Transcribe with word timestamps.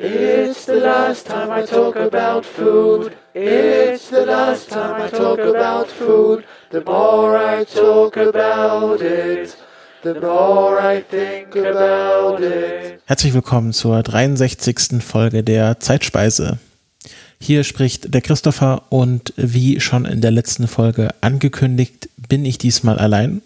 It's 0.00 0.64
the 0.66 0.74
last 0.74 1.26
time 1.26 1.50
I 1.50 1.66
talk 1.66 1.96
about 1.96 2.46
food. 2.46 3.16
It's 3.34 4.10
the 4.10 4.24
last 4.24 4.70
time 4.70 5.02
I 5.02 5.08
talk 5.08 5.40
about 5.40 5.88
food. 5.88 6.44
The 6.70 6.84
more 6.86 7.36
I 7.36 7.64
talk 7.64 8.16
about 8.16 9.00
it, 9.00 9.56
the 10.04 10.14
more 10.20 10.78
I 10.80 11.02
think 11.02 11.56
about 11.56 12.40
it. 12.40 13.00
Herzlich 13.06 13.34
willkommen 13.34 13.72
zur 13.72 14.04
63. 14.04 15.02
Folge 15.02 15.42
der 15.42 15.80
Zeitspeise. 15.80 16.60
Hier 17.40 17.64
spricht 17.64 18.14
der 18.14 18.20
Christopher 18.20 18.82
und 18.90 19.32
wie 19.36 19.80
schon 19.80 20.04
in 20.04 20.20
der 20.20 20.30
letzten 20.30 20.68
Folge 20.68 21.08
angekündigt, 21.22 22.08
bin 22.28 22.44
ich 22.44 22.58
diesmal 22.58 23.00
allein. 23.00 23.42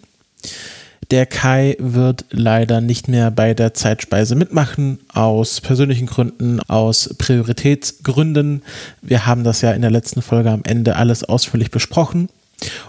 Der 1.12 1.26
Kai 1.26 1.76
wird 1.79 2.24
leider 2.30 2.80
nicht 2.80 3.06
mehr 3.06 3.30
bei 3.30 3.52
der 3.52 3.74
Zeitspeise 3.74 4.34
mitmachen, 4.34 4.98
aus 5.12 5.61
persönlichen 5.61 6.06
Gründen, 6.06 6.58
aus 6.68 7.14
Prioritätsgründen. 7.18 8.62
Wir 9.03 9.26
haben 9.26 9.44
das 9.44 9.61
ja 9.61 9.72
in 9.72 9.82
der 9.82 9.90
letzten 9.90 10.22
Folge 10.22 10.50
am 10.50 10.62
Ende 10.64 10.96
alles 10.96 11.22
ausführlich 11.22 11.70
besprochen. 11.70 12.30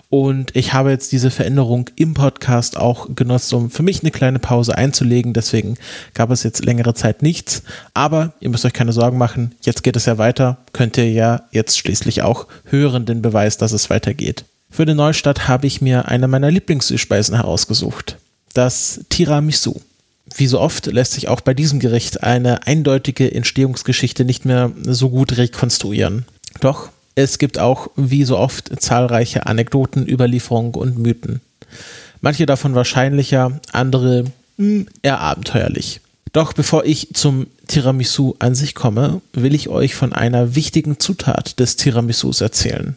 Und 0.10 0.56
ich 0.56 0.72
habe 0.72 0.90
jetzt 0.90 1.12
diese 1.12 1.32
Veränderung 1.32 1.90
im 1.98 2.14
Podcast 2.14 2.78
auch 2.78 3.14
genutzt, 3.14 3.54
um 3.54 3.70
für 3.70 3.84
mich 3.84 4.04
eine 4.04 4.12
kleine 4.12 4.40
Pause 4.40 4.78
einzulegen. 4.78 5.34
Deswegen 5.34 5.76
gab 6.14 6.32
es 6.32 6.44
jetzt 6.44 6.64
längere 6.64 6.94
Zeit 6.94 7.24
nichts. 7.24 7.64
Aber 7.94 8.32
ihr 8.40 8.48
müsst 8.48 8.64
euch 8.64 8.72
keine 8.72 8.94
Sorgen 8.94 9.18
machen. 9.18 9.54
Jetzt 9.64 9.84
geht 9.84 9.98
es 9.98 10.06
ja 10.06 10.18
weiter. 10.18 10.60
Könnt 10.72 10.98
ihr 10.98 11.12
ja 11.12 11.44
jetzt 11.52 11.78
schließlich 11.78 12.22
auch 12.22 12.48
hören 12.64 13.06
den 13.06 13.22
Beweis, 13.22 13.58
dass 13.58 13.74
es 13.74 13.90
weitergeht. 13.90 14.46
Für 14.74 14.86
den 14.86 14.98
Neustart 14.98 15.48
habe 15.48 15.68
ich 15.68 15.82
mir 15.82 16.08
eine 16.08 16.28
meiner 16.28 16.50
Lieblingsspeisen 16.50 17.36
herausgesucht. 17.36 18.18
Das 18.56 19.02
Tiramisu. 19.10 19.80
Wie 20.36 20.48
so 20.48 20.60
oft 20.60 20.88
lässt 20.88 21.12
sich 21.12 21.28
auch 21.28 21.42
bei 21.42 21.54
diesem 21.54 21.80
Gericht 21.80 22.24
eine 22.24 22.66
eindeutige 22.66 23.32
Entstehungsgeschichte 23.32 24.26
nicht 24.26 24.46
mehr 24.46 24.72
so 24.82 25.12
gut 25.12 25.38
rekonstruieren. 25.38 26.26
Doch 26.60 26.90
es 27.14 27.38
gibt 27.38 27.60
auch, 27.60 27.92
wie 27.96 28.24
so 28.24 28.36
oft, 28.40 28.72
zahlreiche 28.82 29.46
Anekdoten, 29.46 30.10
Überlieferungen 30.10 30.74
und 30.74 30.98
Mythen. 30.98 31.42
Manche 32.22 32.48
davon 32.48 32.74
wahrscheinlicher, 32.74 33.60
andere 33.74 34.24
hm, 34.58 34.88
eher 35.04 35.20
abenteuerlich. 35.20 36.02
Doch 36.32 36.54
bevor 36.54 36.84
ich 36.84 37.10
zum 37.14 37.46
Tiramisu 37.68 38.34
an 38.40 38.56
sich 38.56 38.74
komme, 38.74 39.22
will 39.34 39.54
ich 39.54 39.70
euch 39.70 39.94
von 39.94 40.14
einer 40.14 40.56
wichtigen 40.56 41.00
Zutat 41.00 41.60
des 41.60 41.76
Tiramisus 41.76 42.42
erzählen 42.42 42.96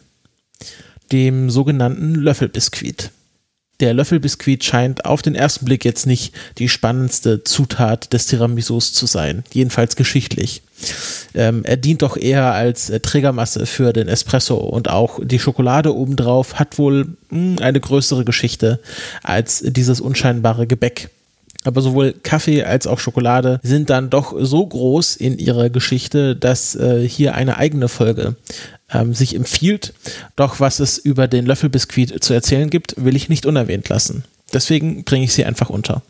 dem 1.11 1.49
sogenannten 1.49 2.15
Löffelbiskuit. 2.15 3.11
Der 3.79 3.93
Löffelbiskuit 3.93 4.63
scheint 4.63 5.05
auf 5.05 5.21
den 5.21 5.35
ersten 5.35 5.65
Blick 5.65 5.85
jetzt 5.85 6.07
nicht 6.07 6.33
die 6.57 6.67
spannendste 6.67 7.43
Zutat 7.43 8.11
des 8.11 8.25
Tiramisus 8.25 8.91
zu 8.91 9.05
sein, 9.05 9.43
jedenfalls 9.53 9.95
geschichtlich. 9.95 10.63
Ähm, 11.35 11.63
er 11.63 11.77
dient 11.77 12.01
doch 12.01 12.17
eher 12.17 12.53
als 12.53 12.89
äh, 12.89 12.99
Trägermasse 12.99 13.67
für 13.67 13.93
den 13.93 14.07
Espresso 14.07 14.55
und 14.55 14.89
auch 14.89 15.19
die 15.23 15.39
Schokolade 15.39 15.95
obendrauf 15.95 16.55
hat 16.55 16.79
wohl 16.79 17.05
mh, 17.29 17.57
hm, 17.57 17.57
eine 17.61 17.79
größere 17.79 18.25
Geschichte 18.25 18.79
als 19.21 19.63
dieses 19.63 20.01
unscheinbare 20.01 20.65
Gebäck. 20.65 21.09
Aber 21.63 21.81
sowohl 21.81 22.13
Kaffee 22.23 22.63
als 22.63 22.87
auch 22.87 22.99
Schokolade 22.99 23.59
sind 23.63 23.89
dann 23.89 24.09
doch 24.09 24.35
so 24.39 24.65
groß 24.65 25.15
in 25.15 25.37
ihrer 25.37 25.69
Geschichte, 25.69 26.35
dass 26.35 26.75
äh, 26.75 27.07
hier 27.07 27.35
eine 27.35 27.57
eigene 27.57 27.87
Folge 27.87 28.35
ähm, 28.91 29.13
sich 29.13 29.35
empfiehlt. 29.35 29.93
Doch 30.35 30.59
was 30.59 30.79
es 30.79 30.97
über 30.97 31.27
den 31.27 31.45
Löffelbiskuit 31.45 32.23
zu 32.23 32.33
erzählen 32.33 32.69
gibt, 32.69 32.95
will 32.97 33.15
ich 33.15 33.29
nicht 33.29 33.45
unerwähnt 33.45 33.89
lassen. 33.89 34.23
Deswegen 34.53 35.03
bringe 35.03 35.25
ich 35.25 35.33
sie 35.33 35.45
einfach 35.45 35.69
unter. 35.69 36.01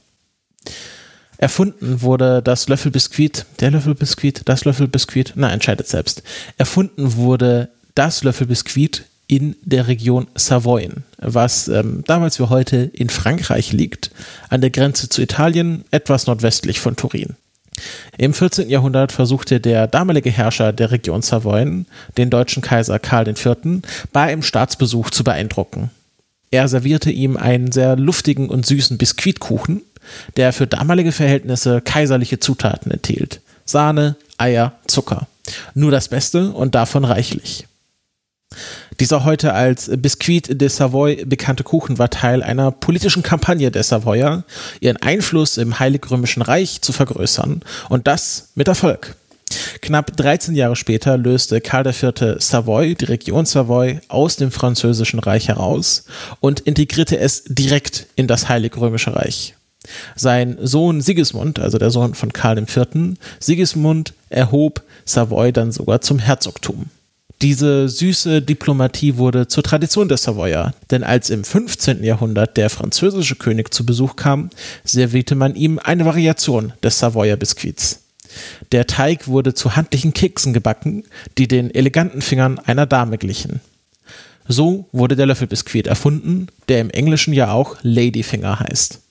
Erfunden 1.37 2.01
wurde 2.01 2.41
das 2.41 2.67
Löffelbiskuit, 2.67 3.45
der 3.59 3.71
Löffelbiskuit, 3.71 4.41
das 4.45 4.65
Löffelbiskuit, 4.65 5.33
na, 5.35 5.51
entscheidet 5.51 5.87
selbst. 5.87 6.23
Erfunden 6.57 7.15
wurde 7.15 7.69
das 7.93 8.23
Löffelbiskuit 8.23 9.05
in 9.27 9.55
der 9.61 9.87
Region 9.87 10.27
Savoyen, 10.35 11.03
was 11.17 11.67
ähm, 11.67 12.03
damals 12.07 12.39
wie 12.39 12.43
heute 12.43 12.77
in 12.77 13.09
Frankreich 13.09 13.73
liegt, 13.73 14.11
an 14.49 14.61
der 14.61 14.69
Grenze 14.69 15.09
zu 15.09 15.21
Italien, 15.21 15.83
etwas 15.91 16.27
nordwestlich 16.27 16.79
von 16.79 16.95
Turin. 16.95 17.35
Im 18.17 18.33
14. 18.33 18.69
Jahrhundert 18.69 19.11
versuchte 19.11 19.59
der 19.59 19.87
damalige 19.87 20.31
Herrscher 20.31 20.73
der 20.73 20.91
Region 20.91 21.21
Savoyen, 21.21 21.85
den 22.17 22.29
deutschen 22.29 22.63
Kaiser 22.63 22.99
Karl 22.99 23.27
IV., 23.27 23.81
bei 24.11 24.21
einem 24.21 24.41
Staatsbesuch 24.41 25.11
zu 25.11 25.23
beeindrucken. 25.23 25.91
Er 26.49 26.67
servierte 26.67 27.11
ihm 27.11 27.37
einen 27.37 27.71
sehr 27.71 27.95
luftigen 27.95 28.49
und 28.49 28.65
süßen 28.65 28.97
Biskuitkuchen, 28.97 29.81
der 30.37 30.53
für 30.53 30.65
damalige 30.65 31.11
Verhältnisse 31.11 31.81
kaiserliche 31.81 32.39
Zutaten 32.39 32.91
enthielt. 32.91 33.41
Sahne, 33.65 34.15
Eier, 34.37 34.73
Zucker. 34.87 35.27
Nur 35.73 35.91
das 35.91 36.07
Beste 36.07 36.51
und 36.51 36.73
davon 36.73 37.03
reichlich. 37.03 37.67
Dieser 38.99 39.23
heute 39.23 39.53
als 39.53 39.91
Biscuit 39.95 40.59
de 40.59 40.67
Savoy 40.69 41.23
bekannte 41.25 41.63
Kuchen 41.63 41.99
war 41.99 42.09
Teil 42.09 42.41
einer 42.41 42.71
politischen 42.71 43.21
Kampagne 43.21 43.69
der 43.69 43.83
Savoyer, 43.83 44.43
ihren 44.79 44.97
Einfluss 44.97 45.57
im 45.57 45.77
Heilig-Römischen 45.77 46.41
Reich 46.41 46.81
zu 46.81 46.93
vergrößern 46.93 47.61
und 47.89 48.07
das 48.07 48.49
mit 48.55 48.67
Erfolg. 48.67 49.15
Knapp 49.81 50.17
13 50.17 50.55
Jahre 50.55 50.75
später 50.75 51.15
löste 51.15 51.61
Karl 51.61 51.85
IV. 51.85 52.37
Savoy, 52.39 52.95
die 52.95 53.05
Region 53.05 53.45
Savoy, 53.45 53.99
aus 54.07 54.35
dem 54.35 54.49
Französischen 54.49 55.19
Reich 55.19 55.47
heraus 55.47 56.05
und 56.39 56.61
integrierte 56.61 57.19
es 57.19 57.43
direkt 57.45 58.07
in 58.15 58.25
das 58.25 58.49
Heilig-Römische 58.49 59.15
Reich. 59.15 59.53
Sein 60.15 60.57
Sohn 60.59 61.01
Sigismund, 61.01 61.59
also 61.59 61.77
der 61.77 61.91
Sohn 61.91 62.15
von 62.15 62.33
Karl 62.33 62.57
IV., 62.57 63.15
Sigismund 63.39 64.13
erhob 64.29 64.81
Savoy 65.05 65.53
dann 65.53 65.71
sogar 65.71 66.01
zum 66.01 66.17
Herzogtum. 66.17 66.87
Diese 67.43 67.87
süße 67.87 68.41
Diplomatie 68.41 69.17
wurde 69.17 69.47
zur 69.47 69.61
Tradition 69.61 70.07
der 70.07 70.17
Savoyer, 70.17 70.73
denn 70.89 71.03
als 71.03 71.29
im 71.29 71.43
15. 71.43 72.03
Jahrhundert 72.03 72.57
der 72.57 72.71
französische 72.71 73.35
König 73.35 73.71
zu 73.71 73.85
Besuch 73.85 74.15
kam, 74.15 74.49
servierte 74.83 75.35
man 75.35 75.53
ihm 75.53 75.77
eine 75.77 76.05
Variation 76.05 76.73
des 76.81 76.97
Savoyer 76.97 77.35
Biskuits. 77.35 78.01
Der 78.71 78.87
Teig 78.87 79.27
wurde 79.27 79.53
zu 79.53 79.75
handlichen 79.75 80.13
Keksen 80.13 80.51
gebacken, 80.51 81.03
die 81.37 81.47
den 81.47 81.73
eleganten 81.73 82.21
Fingern 82.21 82.57
einer 82.57 82.87
Dame 82.87 83.19
glichen. 83.19 83.61
So 84.47 84.87
wurde 84.91 85.15
der 85.15 85.27
Löffelbiskuit 85.27 85.85
erfunden, 85.85 86.47
der 86.69 86.81
im 86.81 86.89
Englischen 86.89 87.33
ja 87.33 87.51
auch 87.51 87.75
Ladyfinger 87.83 88.61
heißt. 88.61 89.01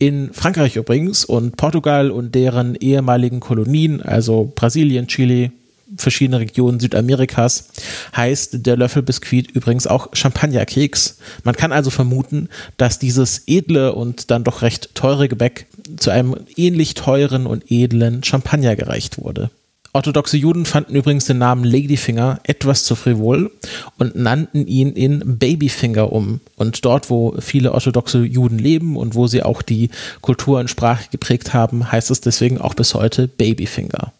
In 0.00 0.32
Frankreich 0.32 0.76
übrigens 0.76 1.24
und 1.24 1.56
Portugal 1.56 2.10
und 2.10 2.34
deren 2.34 2.74
ehemaligen 2.74 3.40
Kolonien, 3.40 4.02
also 4.02 4.52
Brasilien, 4.54 5.06
Chile, 5.06 5.52
verschiedene 5.96 6.40
Regionen 6.40 6.80
Südamerikas 6.80 7.68
heißt 8.16 8.66
der 8.66 8.76
Löffelbiskuit 8.76 9.50
übrigens 9.50 9.86
auch 9.86 10.08
Champagnerkeks. 10.12 11.18
Man 11.44 11.56
kann 11.56 11.72
also 11.72 11.90
vermuten, 11.90 12.48
dass 12.76 12.98
dieses 12.98 13.42
edle 13.46 13.94
und 13.94 14.30
dann 14.30 14.44
doch 14.44 14.62
recht 14.62 14.94
teure 14.94 15.28
Gebäck 15.28 15.66
zu 15.96 16.10
einem 16.10 16.36
ähnlich 16.56 16.94
teuren 16.94 17.46
und 17.46 17.70
edlen 17.70 18.22
Champagner 18.22 18.76
gereicht 18.76 19.18
wurde. 19.18 19.50
Orthodoxe 19.94 20.36
Juden 20.36 20.66
fanden 20.66 20.94
übrigens 20.94 21.24
den 21.24 21.38
Namen 21.38 21.64
Ladyfinger 21.64 22.40
etwas 22.44 22.84
zu 22.84 22.94
frivol 22.94 23.50
und 23.96 24.14
nannten 24.14 24.66
ihn 24.66 24.92
in 24.92 25.38
Babyfinger 25.38 26.12
um. 26.12 26.40
Und 26.56 26.84
dort, 26.84 27.08
wo 27.08 27.34
viele 27.40 27.72
orthodoxe 27.72 28.18
Juden 28.18 28.58
leben 28.58 28.96
und 28.96 29.14
wo 29.14 29.26
sie 29.26 29.42
auch 29.42 29.62
die 29.62 29.90
Kultur 30.20 30.60
und 30.60 30.68
Sprache 30.68 31.08
geprägt 31.10 31.54
haben, 31.54 31.90
heißt 31.90 32.10
es 32.10 32.20
deswegen 32.20 32.60
auch 32.60 32.74
bis 32.74 32.94
heute 32.94 33.28
Babyfinger. 33.28 34.12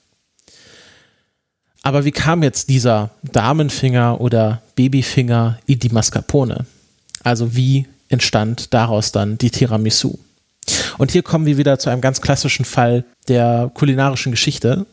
Aber 1.88 2.04
wie 2.04 2.12
kam 2.12 2.42
jetzt 2.42 2.68
dieser 2.68 3.08
Damenfinger 3.32 4.20
oder 4.20 4.60
Babyfinger 4.76 5.58
in 5.64 5.78
die 5.78 5.88
Mascarpone? 5.88 6.66
Also 7.24 7.56
wie 7.56 7.86
entstand 8.10 8.74
daraus 8.74 9.10
dann 9.10 9.38
die 9.38 9.50
Tiramisu? 9.50 10.18
Und 10.98 11.12
hier 11.12 11.22
kommen 11.22 11.46
wir 11.46 11.56
wieder 11.56 11.78
zu 11.78 11.88
einem 11.88 12.02
ganz 12.02 12.20
klassischen 12.20 12.66
Fall 12.66 13.06
der 13.28 13.70
kulinarischen 13.72 14.32
Geschichte, 14.32 14.84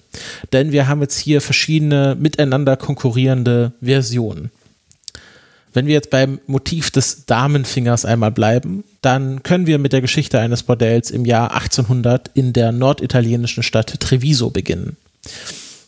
denn 0.53 0.71
wir 0.71 0.87
haben 0.87 1.01
jetzt 1.01 1.19
hier 1.19 1.41
verschiedene 1.41 2.15
miteinander 2.17 2.77
konkurrierende 2.77 3.73
Versionen. 3.81 4.49
Wenn 5.73 5.87
wir 5.87 5.95
jetzt 5.95 6.11
beim 6.11 6.39
Motiv 6.47 6.91
des 6.91 7.25
Damenfingers 7.25 8.05
einmal 8.05 8.31
bleiben, 8.31 8.85
dann 9.01 9.43
können 9.43 9.67
wir 9.67 9.79
mit 9.79 9.91
der 9.91 9.99
Geschichte 9.99 10.39
eines 10.39 10.63
Bordells 10.63 11.11
im 11.11 11.25
Jahr 11.25 11.53
1800 11.55 12.31
in 12.35 12.53
der 12.53 12.71
norditalienischen 12.71 13.63
Stadt 13.63 13.99
Treviso 13.99 14.49
beginnen. 14.49 14.95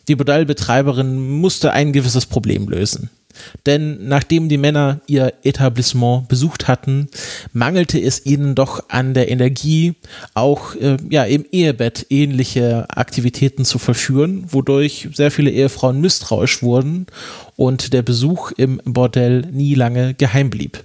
Die 0.07 0.15
Bordellbetreiberin 0.15 1.39
musste 1.39 1.73
ein 1.73 1.91
gewisses 1.91 2.25
Problem 2.25 2.67
lösen. 2.69 3.09
Denn 3.65 4.07
nachdem 4.07 4.49
die 4.49 4.57
Männer 4.57 5.01
ihr 5.07 5.33
Etablissement 5.43 6.27
besucht 6.27 6.67
hatten, 6.67 7.07
mangelte 7.53 7.99
es 7.99 8.25
ihnen 8.25 8.55
doch 8.55 8.89
an 8.89 9.13
der 9.13 9.29
Energie, 9.29 9.93
auch 10.33 10.75
äh, 10.75 10.97
ja, 11.09 11.23
im 11.23 11.45
Ehebett 11.51 12.07
ähnliche 12.09 12.85
Aktivitäten 12.89 13.65
zu 13.65 13.77
vollführen, 13.77 14.45
wodurch 14.51 15.09
sehr 15.13 15.31
viele 15.31 15.51
Ehefrauen 15.51 16.01
misstrauisch 16.01 16.63
wurden 16.63 17.07
und 17.55 17.93
der 17.93 18.01
Besuch 18.01 18.51
im 18.51 18.81
Bordell 18.85 19.41
nie 19.51 19.75
lange 19.75 20.13
geheim 20.13 20.49
blieb. 20.49 20.83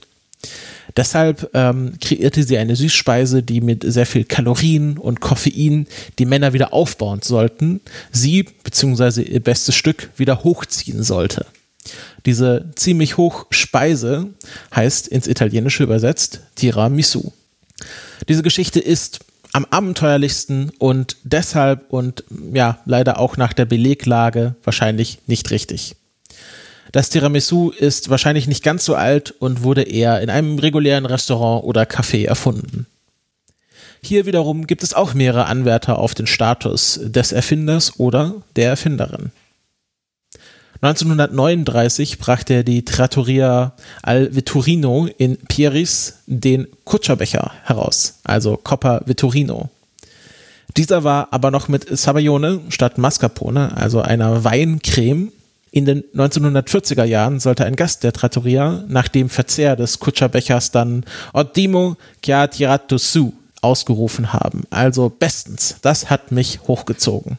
Deshalb 0.97 1.51
ähm, 1.55 1.95
kreierte 2.01 2.43
sie 2.43 2.59
eine 2.59 2.77
Süßspeise, 2.77 3.43
die 3.43 3.61
mit 3.61 3.85
sehr 3.87 4.07
viel 4.07 4.25
Kalorien 4.25 4.99
und 4.99 5.21
Koffein 5.21 5.87
die 6.19 6.27
Männer 6.27 6.53
wieder 6.53 6.73
aufbauen 6.73 7.21
sollten, 7.23 7.81
sie 8.11 8.43
bzw. 8.43 9.23
ihr 9.23 9.41
bestes 9.41 9.75
Stück 9.75 10.11
wieder 10.17 10.45
hochziehen 10.45 11.03
sollte. 11.03 11.47
Diese 12.27 12.71
ziemlich 12.77 13.17
hoch 13.17 13.47
Speise 13.51 14.29
heißt 14.75 15.09
ins 15.09 15.27
Italienische 15.27 15.83
übersetzt 15.83 16.41
Tiramisu. 16.55 17.33
Diese 18.29 18.43
Geschichte 18.43 18.79
ist 18.79 19.21
am 19.53 19.67
abenteuerlichsten 19.69 20.71
und 20.79 21.17
deshalb 21.25 21.93
und 21.93 22.25
ja, 22.53 22.79
leider 22.85 23.19
auch 23.19 23.37
nach 23.37 23.53
der 23.53 23.65
Beleglage 23.67 24.55
wahrscheinlich 24.65 25.19
nicht 25.27 25.51
richtig. 25.51 25.97
Das 26.93 27.09
Tiramisu 27.09 27.71
ist 27.71 28.11
wahrscheinlich 28.11 28.47
nicht 28.47 28.63
ganz 28.63 28.85
so 28.85 28.95
alt 28.95 29.31
und 29.31 29.63
wurde 29.63 29.83
eher 29.83 30.21
in 30.21 30.31
einem 30.31 30.59
regulären 30.59 31.07
Restaurant 31.07 31.65
oder 31.65 31.83
Café 31.85 32.27
erfunden. 32.27 32.87
Hier 34.03 34.27
wiederum 34.27 34.67
gibt 34.67 34.83
es 34.83 34.95
auch 34.95 35.15
mehrere 35.15 35.47
Anwärter 35.47 35.99
auf 35.99 36.15
den 36.15 36.27
Status 36.27 37.01
des 37.03 37.33
Erfinders 37.33 37.99
oder 37.99 38.35
der 38.57 38.71
Erfinderin. 38.71 39.31
1939 40.83 42.19
brachte 42.19 42.65
die 42.65 42.85
Trattoria 42.85 43.75
Al 44.03 44.35
Vetturino 44.35 45.09
in 45.17 45.37
Pieris 45.37 46.19
den 46.27 46.67
Kutscherbecher 46.85 47.53
heraus, 47.63 48.19
also 48.25 48.57
Coppa 48.57 49.03
Vetturino. 49.07 49.71
Dieser 50.77 51.05
war 51.05 51.29
aber 51.31 51.53
noch 51.53 51.69
mit 51.69 51.97
Sabayone 51.97 52.61
statt 52.71 52.99
Mascarpone, 52.99 53.77
also 53.77 54.01
einer 54.01 54.43
Weincreme. 54.43 55.31
In 55.73 55.87
den 55.87 56.05
1940er 56.15 57.05
Jahren 57.05 57.41
sollte 57.41 57.65
ein 57.65 57.77
Gast 57.77 58.05
der 58.05 58.13
Trattoria 58.13 58.85
nach 58.89 59.09
dem 59.09 59.31
Verzehr 59.31 59.75
des 59.75 59.99
Kutscherbechers 59.99 60.71
dann 60.71 61.05
Ottimo 61.33 61.97
che 62.21 62.47
tirato 62.49 62.99
su 62.99 63.33
ausgerufen 63.63 64.35
haben. 64.35 64.65
Also 64.69 65.09
bestens, 65.09 65.77
das 65.81 66.11
hat 66.11 66.31
mich 66.31 66.61
hochgezogen. 66.69 67.39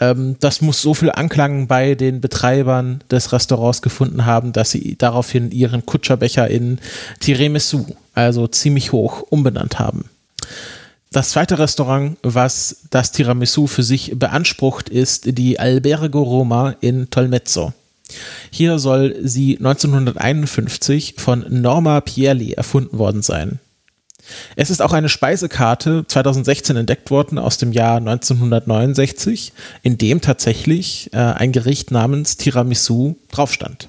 Ähm, 0.00 0.36
das 0.40 0.62
muss 0.62 0.80
so 0.80 0.94
viel 0.94 1.10
Anklang 1.10 1.66
bei 1.66 1.94
den 1.94 2.22
Betreibern 2.22 3.04
des 3.10 3.30
Restaurants 3.32 3.82
gefunden 3.82 4.24
haben, 4.24 4.52
dass 4.52 4.70
sie 4.70 4.96
daraufhin 4.96 5.50
ihren 5.50 5.84
Kutscherbecher 5.84 6.48
in 6.48 6.78
Tiramisu, 7.20 7.84
also 8.14 8.46
ziemlich 8.46 8.92
hoch, 8.92 9.22
umbenannt 9.28 9.78
haben. 9.78 10.08
Das 11.10 11.30
zweite 11.30 11.58
Restaurant, 11.58 12.18
was 12.22 12.82
das 12.90 13.12
Tiramisu 13.12 13.66
für 13.66 13.82
sich 13.82 14.12
beansprucht, 14.18 14.90
ist 14.90 15.38
die 15.38 15.58
Albergo 15.58 16.22
Roma 16.22 16.74
in 16.80 17.08
Tolmezzo. 17.08 17.72
Hier 18.50 18.78
soll 18.78 19.16
sie 19.22 19.56
1951 19.56 21.14
von 21.18 21.46
Norma 21.48 22.00
Pierli 22.00 22.52
erfunden 22.52 22.98
worden 22.98 23.22
sein. 23.22 23.58
Es 24.56 24.68
ist 24.68 24.82
auch 24.82 24.92
eine 24.92 25.08
Speisekarte 25.08 26.04
2016 26.06 26.76
entdeckt 26.76 27.10
worden 27.10 27.38
aus 27.38 27.56
dem 27.56 27.72
Jahr 27.72 27.96
1969, 27.96 29.54
in 29.82 29.96
dem 29.96 30.20
tatsächlich 30.20 31.10
äh, 31.14 31.16
ein 31.16 31.52
Gericht 31.52 31.90
namens 31.90 32.36
Tiramisu 32.36 33.16
draufstand. 33.30 33.88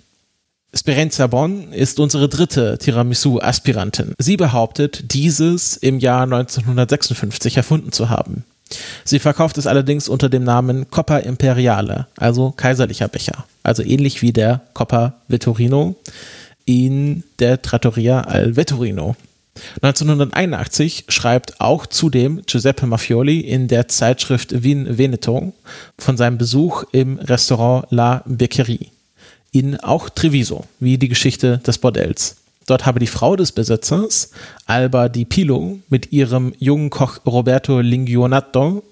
Sperenza 0.73 1.25
Bonn 1.27 1.73
ist 1.73 1.99
unsere 1.99 2.29
dritte 2.29 2.77
Tiramisu-Aspirantin. 2.77 4.13
Sie 4.19 4.37
behauptet, 4.37 5.13
dieses 5.13 5.77
im 5.77 5.99
Jahr 5.99 6.23
1956 6.23 7.57
erfunden 7.57 7.91
zu 7.91 8.09
haben. 8.09 8.45
Sie 9.03 9.17
verkauft 9.17 9.57
es 9.57 9.65
allerdings 9.65 10.07
unter 10.07 10.29
dem 10.29 10.43
Namen 10.43 10.91
Coppa 10.91 11.17
Imperiale, 11.17 12.05
also 12.17 12.51
kaiserlicher 12.51 13.07
Becher, 13.07 13.45
also 13.63 13.81
ähnlich 13.81 14.21
wie 14.21 14.31
der 14.31 14.61
Coppa 14.73 15.15
Vetturino 15.27 15.95
in 16.65 17.23
der 17.39 17.63
Trattoria 17.63 18.21
al 18.21 18.55
Vetturino 18.55 19.15
1981 19.81 21.05
schreibt 21.09 21.59
auch 21.59 21.85
zudem 21.85 22.41
Giuseppe 22.45 22.85
Maffioli 22.85 23.39
in 23.39 23.67
der 23.67 23.87
Zeitschrift 23.87 24.63
Wien 24.63 24.97
Veneto 24.97 25.53
von 25.97 26.15
seinem 26.15 26.37
Besuch 26.37 26.83
im 26.91 27.19
Restaurant 27.19 27.87
La 27.89 28.23
Beccherie 28.25 28.91
in 29.51 29.79
auch 29.79 30.09
Treviso, 30.09 30.65
wie 30.79 30.97
die 30.97 31.09
Geschichte 31.09 31.59
des 31.59 31.77
Bordells. 31.77 32.37
Dort 32.69 32.85
habe 32.85 32.99
die 32.99 33.07
Frau 33.07 33.35
des 33.35 33.51
Besitzers, 33.51 34.29
Alba 34.67 35.09
Di 35.09 35.25
Pilo, 35.25 35.79
mit 35.89 36.11
ihrem 36.11 36.53
jungen 36.59 36.91
Koch 36.91 37.19
Roberto 37.25 37.79
Lingionato 37.79 38.83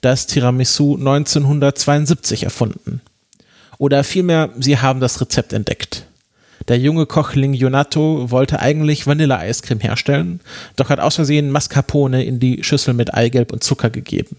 das 0.00 0.28
Tiramisu 0.28 0.96
1972 0.96 2.44
erfunden. 2.44 3.00
Oder 3.78 4.04
vielmehr, 4.04 4.50
sie 4.60 4.78
haben 4.78 5.00
das 5.00 5.20
Rezept 5.20 5.52
entdeckt. 5.52 6.06
Der 6.68 6.78
junge 6.78 7.06
Koch 7.06 7.34
Lingionato 7.34 8.30
wollte 8.30 8.60
eigentlich 8.60 9.06
Vanilleeiscreme 9.06 9.80
herstellen, 9.80 10.40
doch 10.76 10.88
hat 10.88 11.00
aus 11.00 11.16
Versehen 11.16 11.50
Mascarpone 11.50 12.24
in 12.24 12.38
die 12.38 12.62
Schüssel 12.62 12.94
mit 12.94 13.14
Eigelb 13.14 13.52
und 13.52 13.64
Zucker 13.64 13.90
gegeben. 13.90 14.36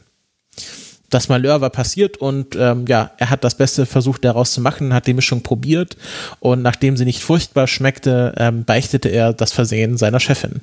Das 1.09 1.29
Malheur 1.29 1.61
war 1.61 1.69
passiert 1.69 2.17
und 2.17 2.55
ähm, 2.55 2.85
ja, 2.87 3.11
er 3.17 3.29
hat 3.29 3.43
das 3.43 3.55
Beste 3.55 3.85
versucht 3.85 4.25
daraus 4.25 4.53
zu 4.53 4.61
machen, 4.61 4.93
hat 4.93 5.07
die 5.07 5.13
Mischung 5.13 5.43
probiert 5.43 5.97
und 6.39 6.61
nachdem 6.61 6.97
sie 6.97 7.05
nicht 7.05 7.21
furchtbar 7.21 7.67
schmeckte, 7.67 8.33
ähm, 8.37 8.65
beichtete 8.65 9.09
er 9.09 9.33
das 9.33 9.51
Versehen 9.51 9.97
seiner 9.97 10.19
Chefin. 10.19 10.61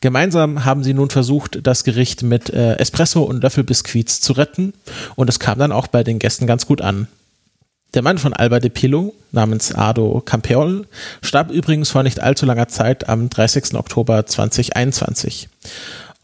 Gemeinsam 0.00 0.64
haben 0.64 0.84
sie 0.84 0.94
nun 0.94 1.10
versucht, 1.10 1.60
das 1.66 1.82
Gericht 1.82 2.22
mit 2.22 2.50
äh, 2.50 2.76
Espresso 2.76 3.22
und 3.22 3.42
Löffelbiskuits 3.42 4.20
zu 4.20 4.34
retten 4.34 4.74
und 5.16 5.28
es 5.28 5.40
kam 5.40 5.58
dann 5.58 5.72
auch 5.72 5.86
bei 5.86 6.04
den 6.04 6.18
Gästen 6.18 6.46
ganz 6.46 6.66
gut 6.66 6.80
an. 6.80 7.08
Der 7.94 8.02
Mann 8.02 8.18
von 8.18 8.34
Alba 8.34 8.60
de 8.60 8.68
Pilo, 8.68 9.14
namens 9.32 9.74
Ardo 9.74 10.20
Campeol, 10.20 10.86
starb 11.22 11.50
übrigens 11.50 11.90
vor 11.90 12.02
nicht 12.02 12.20
allzu 12.20 12.44
langer 12.44 12.68
Zeit 12.68 13.08
am 13.08 13.30
30. 13.30 13.74
Oktober 13.74 14.26
2021. 14.26 15.48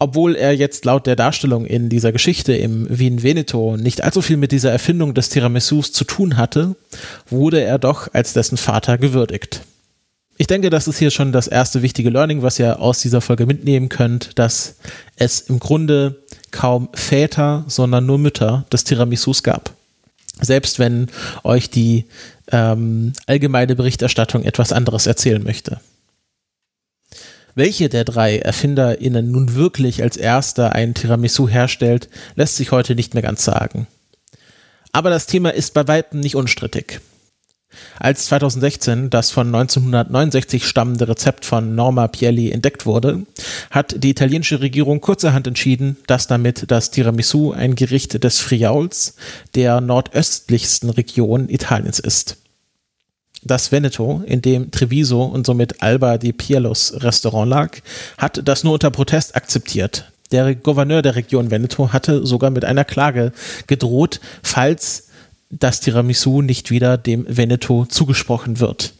Obwohl 0.03 0.35
er 0.35 0.53
jetzt 0.53 0.83
laut 0.83 1.07
der 1.07 1.15
Darstellung 1.15 1.65
in 1.65 1.87
dieser 1.87 2.11
Geschichte 2.11 2.53
im 2.53 2.87
Wien 2.89 3.23
Veneto 3.23 3.77
nicht 3.77 4.03
allzu 4.03 4.21
viel 4.21 4.35
mit 4.35 4.51
dieser 4.51 4.69
Erfindung 4.69 5.13
des 5.13 5.29
Tiramisus 5.29 5.93
zu 5.93 6.03
tun 6.03 6.35
hatte, 6.35 6.75
wurde 7.29 7.61
er 7.61 7.79
doch 7.79 8.13
als 8.13 8.33
dessen 8.33 8.57
Vater 8.57 8.97
gewürdigt. 8.97 9.61
Ich 10.35 10.47
denke, 10.47 10.69
das 10.69 10.89
ist 10.89 10.99
hier 10.99 11.09
schon 11.09 11.31
das 11.31 11.47
erste 11.47 11.83
wichtige 11.83 12.09
Learning, 12.09 12.41
was 12.41 12.59
ihr 12.59 12.81
aus 12.81 12.99
dieser 12.99 13.21
Folge 13.21 13.45
mitnehmen 13.45 13.87
könnt, 13.87 14.37
dass 14.37 14.75
es 15.15 15.39
im 15.39 15.59
Grunde 15.59 16.21
kaum 16.51 16.89
Väter, 16.93 17.63
sondern 17.69 18.05
nur 18.05 18.17
Mütter 18.17 18.65
des 18.73 18.83
Tiramisus 18.83 19.41
gab 19.41 19.71
selbst 20.41 20.79
wenn 20.79 21.07
euch 21.43 21.69
die 21.69 22.05
ähm, 22.51 23.13
allgemeine 23.27 23.75
Berichterstattung 23.75 24.43
etwas 24.43 24.73
anderes 24.73 25.05
erzählen 25.05 25.43
möchte. 25.43 25.79
Welche 27.55 27.87
der 27.87 28.03
drei 28.03 28.37
ErfinderInnen 28.39 29.29
nun 29.29 29.53
wirklich 29.53 30.01
als 30.01 30.17
erster 30.17 30.73
ein 30.73 30.95
Tiramisu 30.95 31.47
herstellt, 31.47 32.09
lässt 32.35 32.55
sich 32.55 32.71
heute 32.71 32.95
nicht 32.95 33.13
mehr 33.13 33.21
ganz 33.21 33.43
sagen. 33.43 33.87
Aber 34.91 35.09
das 35.09 35.27
Thema 35.27 35.53
ist 35.53 35.73
bei 35.73 35.87
weitem 35.87 36.19
nicht 36.19 36.35
unstrittig. 36.35 36.99
Als 37.99 38.25
2016 38.25 39.09
das 39.09 39.31
von 39.31 39.47
1969 39.47 40.65
stammende 40.65 41.07
Rezept 41.07 41.45
von 41.45 41.73
Norma 41.75 42.07
Pielli 42.07 42.51
entdeckt 42.51 42.85
wurde, 42.85 43.23
hat 43.71 43.95
die 44.03 44.11
italienische 44.11 44.61
Regierung 44.61 45.01
kurzerhand 45.01 45.47
entschieden, 45.47 45.97
dass 46.07 46.27
damit 46.27 46.65
das 46.69 46.91
Tiramisu 46.91 47.51
ein 47.51 47.75
Gericht 47.75 48.23
des 48.23 48.39
Friauls, 48.39 49.15
der 49.55 49.81
nordöstlichsten 49.81 50.89
Region 50.91 51.49
Italiens 51.49 51.99
ist. 51.99 52.42
Das 53.45 53.71
Veneto, 53.71 54.23
in 54.25 54.41
dem 54.41 54.71
Treviso 54.71 55.23
und 55.23 55.45
somit 55.45 55.81
Alba 55.81 56.17
di 56.17 56.33
Pielos 56.33 56.93
Restaurant 56.97 57.49
lag, 57.49 57.77
hat 58.17 58.41
das 58.47 58.63
nur 58.63 58.73
unter 58.73 58.91
Protest 58.91 59.35
akzeptiert. 59.35 60.11
Der 60.31 60.55
Gouverneur 60.55 61.01
der 61.01 61.15
Region 61.15 61.51
Veneto 61.51 61.93
hatte 61.93 62.25
sogar 62.25 62.49
mit 62.49 62.65
einer 62.65 62.85
Klage 62.85 63.33
gedroht, 63.67 64.19
falls 64.41 65.09
das 65.49 65.79
Tiramisu 65.79 66.41
nicht 66.41 66.71
wieder 66.71 66.97
dem 66.97 67.25
Veneto 67.27 67.85
zugesprochen 67.85 68.59
wird. 68.59 68.93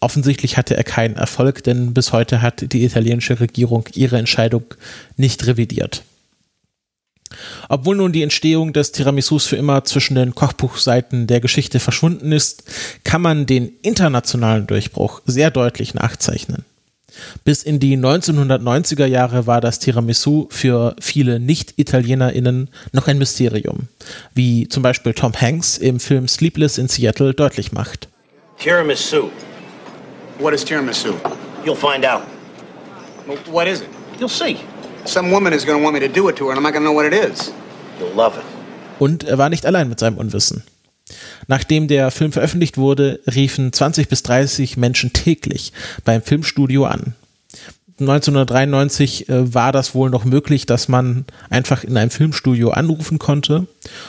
Offensichtlich 0.00 0.56
hatte 0.56 0.76
er 0.76 0.84
keinen 0.84 1.16
Erfolg, 1.16 1.64
denn 1.64 1.92
bis 1.92 2.12
heute 2.12 2.40
hat 2.40 2.72
die 2.72 2.84
italienische 2.84 3.40
Regierung 3.40 3.84
ihre 3.94 4.18
Entscheidung 4.18 4.62
nicht 5.16 5.44
revidiert. 5.46 6.04
Obwohl 7.68 7.96
nun 7.96 8.12
die 8.12 8.22
Entstehung 8.22 8.72
des 8.72 8.92
Tiramisus 8.92 9.46
für 9.46 9.56
immer 9.56 9.84
zwischen 9.84 10.14
den 10.14 10.34
Kochbuchseiten 10.34 11.26
der 11.26 11.40
Geschichte 11.40 11.80
verschwunden 11.80 12.32
ist, 12.32 12.64
kann 13.04 13.22
man 13.22 13.46
den 13.46 13.72
internationalen 13.82 14.66
Durchbruch 14.66 15.20
sehr 15.26 15.50
deutlich 15.50 15.94
nachzeichnen. 15.94 16.64
Bis 17.44 17.62
in 17.62 17.80
die 17.80 17.96
1990er 17.96 19.06
Jahre 19.06 19.46
war 19.46 19.60
das 19.60 19.78
Tiramisu 19.78 20.46
für 20.50 20.94
viele 21.00 21.40
Nicht-ItalienerInnen 21.40 22.68
noch 22.92 23.08
ein 23.08 23.18
Mysterium, 23.18 23.88
wie 24.34 24.68
zum 24.68 24.82
Beispiel 24.82 25.14
Tom 25.14 25.32
Hanks 25.32 25.78
im 25.78 26.00
Film 26.00 26.28
Sleepless 26.28 26.78
in 26.78 26.88
Seattle 26.88 27.34
deutlich 27.34 27.72
macht. 27.72 28.08
Tiramisu. 28.58 29.30
What 30.38 30.54
is 30.54 30.64
tiramisu? 30.64 31.14
You'll 31.64 31.74
find 31.74 32.06
out. 32.06 32.22
What 33.50 33.66
is 33.66 33.80
it? 33.80 33.88
You'll 34.20 34.28
see. 34.28 34.56
Some 35.08 35.30
woman 35.30 35.54
is 35.54 35.64
going 35.64 35.78
to 35.78 35.82
want 35.82 35.94
me 35.94 36.06
to 36.06 36.12
do 36.12 36.28
it 36.28 36.36
to 36.36 36.44
her, 36.44 36.50
and 36.50 36.58
I'm 36.58 36.62
not 36.62 36.74
going 36.74 36.84
to 36.84 36.90
know 36.90 36.94
what 36.94 37.10
it 37.10 37.14
is. 37.14 37.50
You'll 37.98 38.14
love 38.14 38.36
it. 38.36 38.44
Und 38.98 39.24
er 39.24 39.38
war 39.38 39.48
nicht 39.48 39.64
allein 39.64 39.88
mit 39.88 39.98
seinem 39.98 40.18
Unwissen. 40.18 40.64
Nachdem 41.46 41.88
der 41.88 42.10
Film 42.10 42.30
veröffentlicht 42.30 42.76
wurde, 42.76 43.20
riefen 43.26 43.72
20 43.72 44.08
bis 44.08 44.22
30 44.24 44.76
Menschen 44.76 45.14
täglich 45.14 45.72
beim 46.04 46.20
Filmstudio 46.20 46.84
an. 46.84 47.14
1993 48.00 49.30
äh, 49.30 49.54
war 49.54 49.72
das 49.72 49.94
wohl 49.94 50.10
noch 50.10 50.26
möglich, 50.26 50.66
dass 50.66 50.88
man 50.88 51.24
einfach 51.48 51.84
in 51.84 51.96
einem 51.96 52.10
Filmstudio 52.10 52.70
anrufen 52.70 53.18
konnte. 53.18 53.66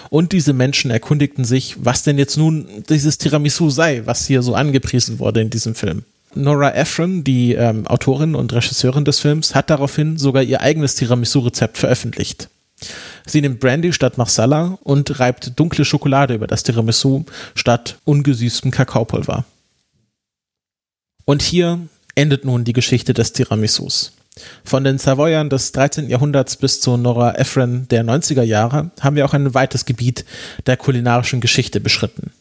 Und 0.10 0.34
diese 0.34 0.52
Menschen 0.52 0.92
erkundigten 0.92 1.46
sich, 1.46 1.78
was 1.80 2.04
denn 2.04 2.18
jetzt 2.18 2.36
nun 2.36 2.68
dieses 2.90 3.18
Tiramisu 3.18 3.70
sei, 3.70 4.02
was 4.04 4.28
hier 4.28 4.42
so 4.42 4.54
angepriesen 4.54 5.20
wurde 5.20 5.40
in 5.40 5.50
diesem 5.50 5.76
Film. 5.76 6.04
Nora 6.36 6.76
Ephron, 6.76 7.24
die 7.24 7.54
ähm, 7.54 7.88
Autorin 7.88 8.36
und 8.36 8.54
Regisseurin 8.54 9.06
des 9.06 9.20
Films, 9.20 9.56
hat 9.56 9.70
daraufhin 9.70 10.18
sogar 10.18 10.44
ihr 10.44 10.62
eigenes 10.62 10.96
Tiramisu-Rezept 10.96 11.78
veröffentlicht. 11.78 12.50
Sie 13.26 13.42
nimmt 13.42 13.60
Brandy 13.60 13.94
statt 13.94 14.18
Marsala 14.18 14.78
und 14.84 15.20
reibt 15.20 15.60
dunkle 15.60 15.86
Schokolade 15.86 16.34
über 16.34 16.48
das 16.48 16.64
Tiramisu 16.64 17.26
statt 17.56 17.98
ungesüßtem 18.06 18.72
Kakaopulver. 18.72 19.46
Und 21.26 21.42
hier 21.42 21.80
endet 22.16 22.46
nun 22.46 22.64
die 22.64 22.74
Geschichte 22.74 23.14
des 23.14 23.34
Tiramisus. 23.34 24.14
Von 24.64 24.84
den 24.84 24.98
Savoyern 24.98 25.50
des 25.50 25.74
13. 25.74 26.10
Jahrhunderts 26.10 26.56
bis 26.56 26.80
zu 26.80 26.98
Nora 26.98 27.36
Ephron 27.36 27.88
der 27.90 28.04
90er 28.04 28.44
Jahre 28.44 28.92
haben 29.02 29.16
wir 29.16 29.26
auch 29.26 29.34
ein 29.34 29.54
weites 29.54 29.86
Gebiet 29.86 30.26
der 30.66 30.78
kulinarischen 30.78 31.42
Geschichte 31.42 31.80
beschritten. 31.80 32.32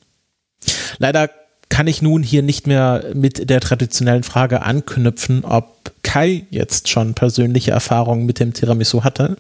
Leider 0.99 1.31
kann 1.69 1.87
ich 1.87 2.03
nun 2.03 2.23
hier 2.23 2.43
nicht 2.43 2.67
mehr 2.67 3.05
mit 3.15 3.51
der 3.51 3.61
traditionellen 3.61 4.23
Frage 4.23 4.63
anknüpfen, 4.63 5.45
ob 5.45 5.93
Kai 6.03 6.47
jetzt 6.51 6.89
schon 6.89 7.15
persönliche 7.15 7.71
Erfahrungen 7.71 8.27
mit 8.27 8.41
dem 8.41 8.55
Tiramisu 8.55 9.05
hatte. 9.05 9.37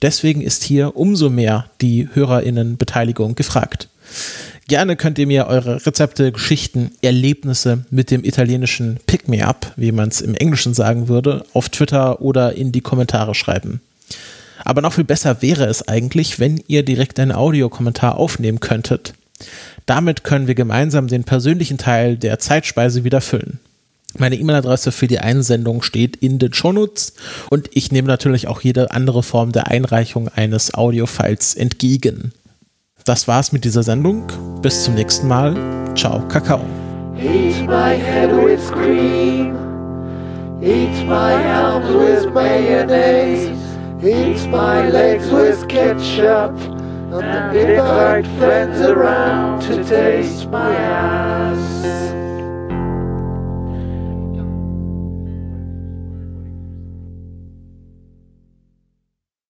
Deswegen 0.00 0.42
ist 0.42 0.64
hier 0.64 0.96
umso 0.96 1.28
mehr 1.28 1.66
die 1.80 2.08
Hörerinnenbeteiligung 2.12 3.34
gefragt. 3.34 3.88
Gerne 4.68 4.96
könnt 4.96 5.18
ihr 5.18 5.26
mir 5.26 5.46
eure 5.46 5.86
Rezepte, 5.86 6.30
Geschichten, 6.30 6.92
Erlebnisse 7.00 7.84
mit 7.90 8.10
dem 8.10 8.22
italienischen 8.24 8.98
Pick 9.06 9.26
Me 9.28 9.46
Up, 9.46 9.72
wie 9.76 9.92
man 9.92 10.10
es 10.10 10.20
im 10.20 10.34
Englischen 10.34 10.74
sagen 10.74 11.08
würde, 11.08 11.44
auf 11.54 11.70
Twitter 11.70 12.20
oder 12.20 12.54
in 12.54 12.70
die 12.70 12.82
Kommentare 12.82 13.34
schreiben. 13.34 13.80
Aber 14.64 14.82
noch 14.82 14.92
viel 14.92 15.04
besser 15.04 15.40
wäre 15.40 15.64
es 15.64 15.88
eigentlich, 15.88 16.38
wenn 16.38 16.62
ihr 16.66 16.82
direkt 16.82 17.18
einen 17.18 17.32
Audiokommentar 17.32 18.18
aufnehmen 18.18 18.60
könntet. 18.60 19.14
Damit 19.86 20.24
können 20.24 20.46
wir 20.46 20.54
gemeinsam 20.54 21.08
den 21.08 21.24
persönlichen 21.24 21.78
Teil 21.78 22.16
der 22.16 22.38
Zeitspeise 22.38 23.04
wieder 23.04 23.20
füllen. 23.20 23.58
Meine 24.16 24.36
E-Mail-Adresse 24.36 24.90
für 24.90 25.06
die 25.06 25.18
Einsendung 25.18 25.82
steht 25.82 26.16
in 26.16 26.38
den 26.38 26.54
Shownotes 26.54 27.14
und 27.50 27.68
ich 27.74 27.92
nehme 27.92 28.08
natürlich 28.08 28.48
auch 28.48 28.62
jede 28.62 28.90
andere 28.90 29.22
Form 29.22 29.52
der 29.52 29.68
Einreichung 29.68 30.28
eines 30.28 30.74
Audiofiles 30.74 31.54
entgegen. 31.54 32.32
Das 33.04 33.28
war's 33.28 33.52
mit 33.52 33.64
dieser 33.64 33.82
Sendung. 33.82 34.26
Bis 34.60 34.84
zum 34.84 34.94
nächsten 34.94 35.28
Mal. 35.28 35.54
Ciao, 35.94 36.20
Kakao. 36.28 36.60
Eat 37.16 37.66
my 37.66 37.96
head 37.96 38.30
with 38.30 38.70
cream. 38.72 39.56
Eat 40.62 41.06
my 41.06 41.32
arms 41.32 41.88
with 41.88 42.32
mayonnaise. 42.32 43.50
Eat 44.02 44.46
my 44.50 44.88
legs 44.88 45.30
with 45.30 45.66
ketchup. 45.68 46.52
And 47.10 47.56
invite 47.56 48.26
friends 48.38 48.80
around 48.82 49.62
to 49.62 49.82
taste 49.82 50.48
my 50.50 50.74
ass. 50.74 51.97